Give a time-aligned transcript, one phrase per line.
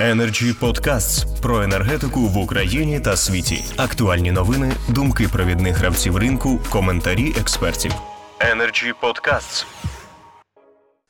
[0.00, 3.64] Energy Podcasts про енергетику в Україні та світі.
[3.76, 7.92] Актуальні новини, думки провідних гравців ринку, коментарі експертів.
[8.40, 9.66] Energy Podcasts.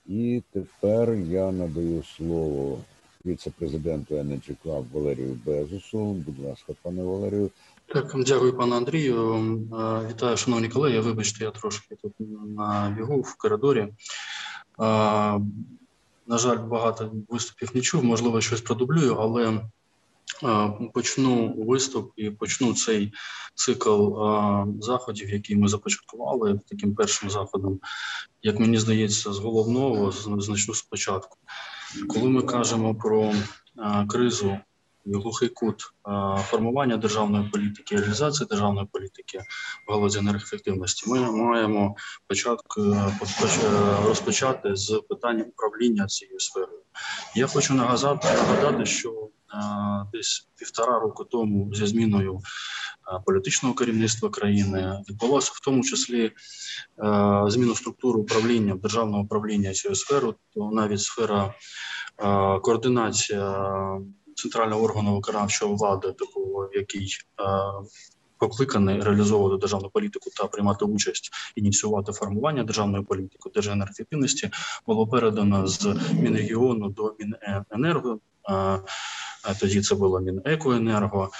[0.07, 2.79] І тепер я надаю слово
[3.27, 6.05] віце-президенту Energy Club Валерію Безусу.
[6.05, 7.51] Будь ласка, пане Валерію.
[7.87, 9.35] Так, дякую, пане Андрію.
[9.73, 11.01] Е, вітаю, шановні колеги.
[11.01, 12.13] Вибачте, я трошки тут
[12.57, 13.89] на бігу в коридорі.
[16.27, 19.61] Е, на жаль, багато виступів не чув, можливо, щось продублюю, але
[20.43, 23.13] е, почну виступ і почну цей
[23.55, 24.09] цикл
[24.81, 27.81] заходів, який ми започаткували таким першим заходом,
[28.43, 31.39] як мені здається, з головного значну спочатку.
[32.09, 33.33] Коли ми кажемо про
[34.09, 34.59] кризу
[35.07, 35.93] глухий кут
[36.45, 39.41] формування державної політики, реалізації державної політики
[39.89, 41.97] в галузі енергоефективності, ми маємо
[42.29, 42.97] початку
[44.05, 46.81] розпочати з питання управління цією сферою.
[47.35, 49.29] Я хочу нагадати, нагадати, що
[50.13, 52.41] десь півтора року тому зі зміною
[53.27, 56.33] політичного керівництва країни відбулося в тому числі
[57.47, 61.55] зміну структури управління державного управління цією сферою, то навіть сфера
[62.63, 63.71] координація
[64.37, 67.45] центрального органу виконавчої влади, такого який е,
[68.39, 74.51] покликаний реалізовувати державну політику та приймати участь ініціювати формування державної політики держенергоефективності,
[74.87, 78.19] було передано з Мінрегіону до Міненерго.
[78.51, 78.81] Е,
[79.61, 81.31] тоді це було Мінекоенерго.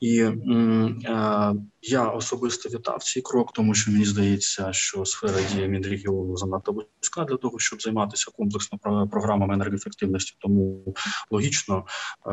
[0.00, 6.36] І е, я особисто вітав цей крок, тому що мені здається, що сфера дії Мінрегіону
[6.36, 8.78] занадто вузька для того, щоб займатися комплексно
[9.10, 10.36] програмами енергоефективності.
[10.38, 10.94] Тому
[11.30, 12.30] логічно е,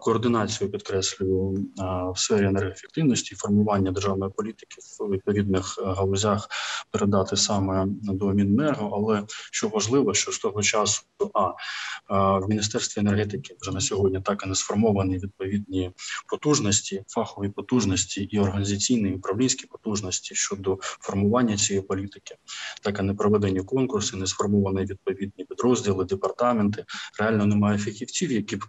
[0.00, 1.82] координацію підкреслюю е,
[2.14, 6.48] в сфері енергоефективності, формування державної політики в відповідних галузях
[6.90, 8.90] передати саме до Міненерго.
[8.94, 11.02] Але що важливо, що з того часу
[11.34, 11.52] а
[12.38, 15.92] в міністерстві енергетики вже на сьогодні так і не сформовані відповідні
[16.28, 22.34] потужності фахові потужності і організаційні і управлінські потужності щодо формування цієї політики,
[22.82, 26.84] так і не проведені конкурси, не сформовані відповідні підрозділи, департаменти.
[27.18, 28.64] Реально немає фахівців, які б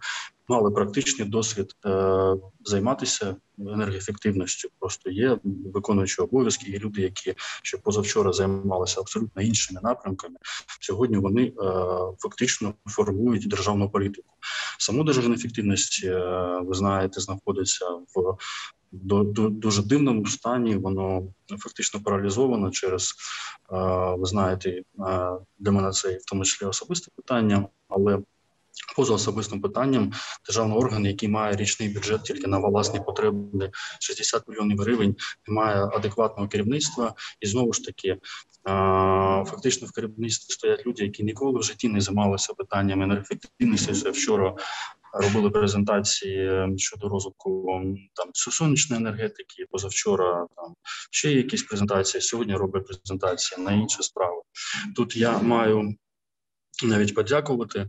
[0.48, 4.68] мали практичний досвід е, займатися енергоефективністю.
[4.78, 10.36] Просто є виконуючі обов'язки, є люди, які ще позавчора займалися абсолютно іншими напрямками.
[10.80, 11.52] Сьогодні вони е,
[12.18, 14.34] фактично формують державну політику.
[14.78, 16.18] Саму держенефективність, е,
[16.62, 18.36] ви знаєте, знаходиться в
[18.92, 20.76] до, дуже дивному стані.
[20.76, 21.22] Воно
[21.58, 23.14] фактично паралізовано через
[24.18, 24.82] ви знаєте,
[25.58, 28.18] для мене це в тому числі особисте питання, але
[28.96, 30.12] Поза особистим питанням
[30.46, 33.70] державний орган, який має річний бюджет тільки на власні потреби
[34.00, 35.16] 60 мільйонів гривень,
[35.46, 38.18] не має адекватного керівництва, і знову ж таки
[39.46, 43.94] фактично в керівництві стоять люди, які ніколи в житті не займалися питаннями енергоефективності.
[43.94, 44.54] Ще вчора
[45.12, 47.82] робили презентації щодо розвитку
[48.14, 49.66] там сонячної енергетики.
[49.70, 50.74] Позавчора там
[51.10, 52.20] ще якісь презентації.
[52.20, 54.42] Сьогодні роблять презентації на інші справи.
[54.96, 55.94] Тут я маю
[56.84, 57.88] навіть подякувати е,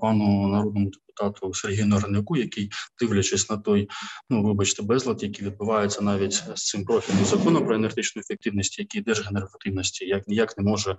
[0.00, 2.70] пану народному депутату Сергію Норняку, який,
[3.00, 3.88] дивлячись на той,
[4.30, 10.06] ну вибачте, безлад, який відбувається навіть з цим профільним законом про енергетичну ефективність, який держгенеративності,
[10.06, 10.96] як ніяк не може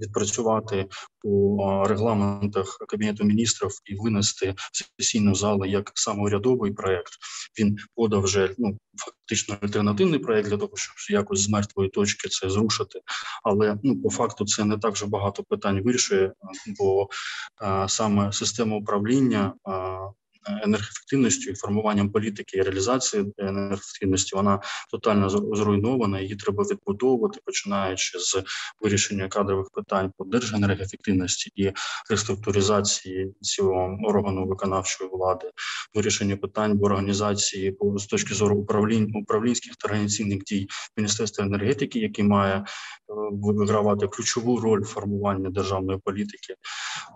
[0.00, 0.88] відпрацювати
[1.22, 7.12] по регламентах кабінету міністрів і винести в сесійну залу як самоурядовий проект.
[7.58, 8.78] Він подав вже ну
[9.28, 13.00] фактично альтернативний проект для того, щоб якось з мертвої точки це зрушити.
[13.42, 16.32] Але ну по факту це не так же багато питань вирішує,
[16.78, 17.08] бо
[17.56, 19.54] а, саме система управління.
[19.64, 19.98] А,
[20.64, 24.60] енергоефективністю і формуванням політики і реалізації енергоефективності вона
[24.90, 26.20] тотально зруйнована.
[26.20, 28.42] Її треба відбудовувати, починаючи з
[28.80, 31.72] вирішення кадрових питань по держенергоефективності і
[32.10, 35.50] реструктуризації цього органу виконавчої влади,
[35.94, 41.98] вирішення питань в організації по з точки зору управлінь управлінських та організаційних дій Міністерства енергетики,
[41.98, 42.64] який має
[43.32, 46.54] вигравати ключову роль формування державної політики.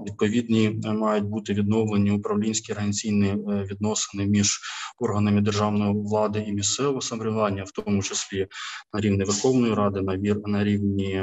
[0.06, 4.60] Відповідні е, мають бути відновлені управлінські організаційні е, відносини між
[4.98, 8.46] органами державної влади і місцевого самоврядування, в тому числі
[8.92, 10.00] на рівні Верховної Ради,
[10.46, 11.22] на рівні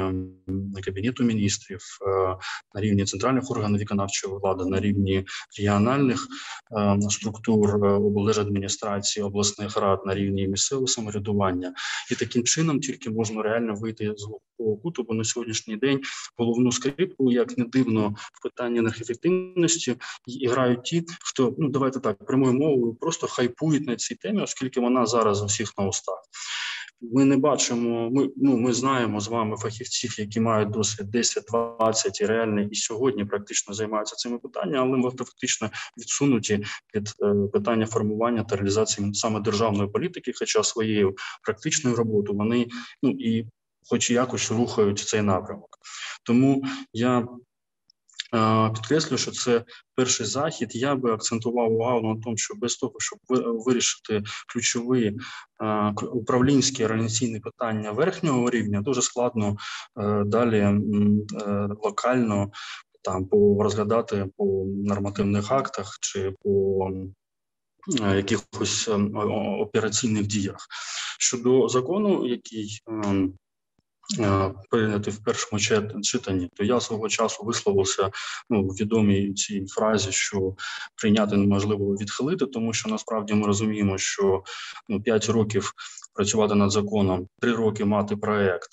[0.84, 2.36] кабінету міністрів, е,
[2.74, 5.24] на рівні центральних органів виконавчої влади, на рівні
[5.58, 6.26] регіональних
[6.78, 11.74] е, структур облдержадміністрації, обласних рад на рівні місцевого самоврядування,
[12.10, 14.28] і таким чином тільки можна реально вийти з
[14.60, 16.00] глухого куту, на сьогоднішній день
[16.36, 19.96] головну скрипку, як не дивно, в питанні енергоефективності
[20.26, 24.80] і грають ті, хто ну давайте так прямою мовою просто хайпують на цій темі, оскільки
[24.80, 26.18] вона зараз у всіх на устах.
[27.00, 28.10] ми не бачимо.
[28.10, 31.44] Ми ну ми знаємо з вами фахівців, які мають досвід 10,
[31.78, 36.64] 20 і реальний і сьогодні практично займаються цими питаннями, але ми фактично відсунуті
[36.94, 42.66] від е, питання формування та реалізації саме державної політики, хоча своєю практичною роботою вони
[43.02, 43.46] ну і,
[43.88, 45.78] хоч якось рухають цей напрямок.
[46.24, 47.28] Тому я
[48.34, 50.76] е, підкреслюю, що це перший захід.
[50.76, 53.18] Я би акцентував увагу на тому, що без того, щоб
[53.66, 54.22] вирішити
[54.52, 55.16] ключові
[55.62, 59.56] е, управлінські організаційні питання верхнього рівня, дуже складно
[60.00, 60.80] е, далі
[61.82, 62.50] локально
[63.02, 66.88] там по розглядати по нормативних актах чи по
[68.14, 68.88] якихось
[69.60, 70.66] операційних діях
[71.18, 73.34] щодо закону, який ем,
[74.70, 75.60] прийнятий в першому
[76.02, 78.10] читанні, то я свого часу висловився
[78.50, 80.54] ну, в відомій цій фразі, що
[80.96, 84.42] прийняти неможливо відхилити, тому що насправді ми розуміємо, що
[84.88, 85.72] ну, 5 років
[86.14, 88.68] працювати над законом, 3 роки мати проект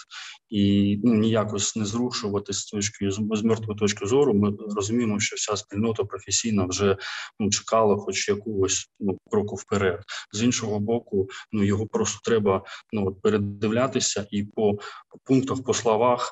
[0.50, 4.34] і ну, ніякось не зрушувати з точки з мертвої точки зору.
[4.34, 6.98] Ми розуміємо, що вся спільнота професійна вже
[7.40, 10.04] ну чекала, хоч якогось ну кроку вперед.
[10.34, 12.64] З іншого боку, ну його просто треба
[12.94, 14.78] ну передивлятися і по
[15.24, 16.32] пунктах, по словах.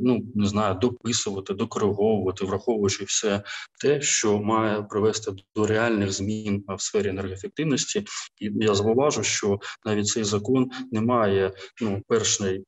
[0.00, 3.42] Ну не знаю, дописувати, докориговувати, враховуючи все
[3.80, 8.04] те, що має привести до реальних змін в сфері енергоефективності,
[8.40, 12.64] і я зауважу, що навіть цей закон не має ну першої і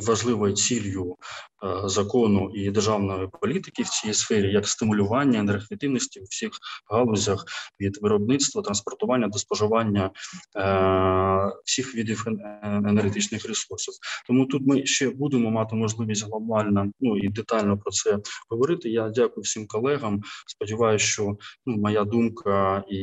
[0.00, 1.16] важливою ціллю
[1.64, 6.50] е, закону і державної політики в цій сфері як стимулювання енергоефективності у всіх
[6.90, 7.44] галузях
[7.80, 10.10] від виробництва, транспортування до споживання
[10.56, 12.24] е, всіх видів
[12.62, 13.94] енергетичних ресурсів.
[14.26, 18.18] Тому тут ми ще будемо мати можливість глобально ну і детально про це
[18.50, 18.88] говорити.
[18.88, 20.22] Я дякую всім колегам.
[20.46, 21.36] Сподіваюся, що
[21.66, 22.98] ну моя думка і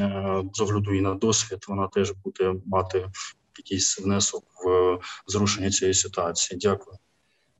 [0.00, 3.06] е, з огляду і на досвід вона теж буде мати
[3.64, 6.60] якийсь внесок в зрушення цієї ситуації.
[6.62, 6.96] Дякую.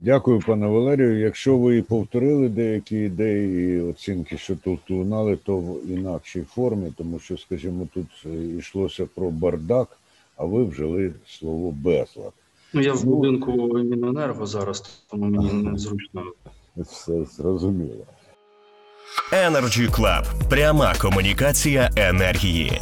[0.03, 1.21] Дякую, пане Валерію.
[1.21, 7.19] Якщо ви повторили деякі ідеї і оцінки, що тут лунали, то в інакшій формі, тому
[7.19, 8.07] що, скажімо, тут
[8.59, 9.89] йшлося про бардак,
[10.37, 12.33] а ви вжили слово безлад.
[12.73, 16.23] Ну я в будинку Міненерго зараз, тому мені незручно.
[16.77, 18.07] Все зрозуміло.
[19.33, 20.25] Energy Club.
[20.49, 22.81] пряма комунікація енергії.